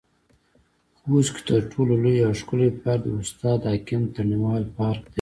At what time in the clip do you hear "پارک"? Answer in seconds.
2.81-3.01, 4.77-5.01